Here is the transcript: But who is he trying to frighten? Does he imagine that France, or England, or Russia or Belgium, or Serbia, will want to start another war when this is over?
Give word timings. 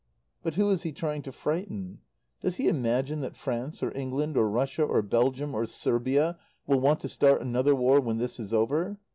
But 0.41 0.55
who 0.55 0.71
is 0.71 0.81
he 0.81 0.93
trying 0.93 1.21
to 1.21 1.31
frighten? 1.31 1.99
Does 2.41 2.55
he 2.55 2.67
imagine 2.67 3.21
that 3.21 3.37
France, 3.37 3.83
or 3.83 3.95
England, 3.95 4.35
or 4.35 4.49
Russia 4.49 4.81
or 4.83 5.03
Belgium, 5.03 5.53
or 5.53 5.67
Serbia, 5.67 6.39
will 6.65 6.79
want 6.79 7.01
to 7.01 7.07
start 7.07 7.39
another 7.43 7.75
war 7.75 7.99
when 8.01 8.17
this 8.17 8.39
is 8.39 8.51
over? 8.51 8.97